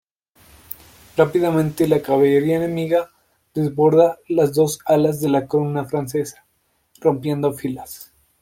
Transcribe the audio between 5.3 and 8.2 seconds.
columna francesa, rompiendo filas.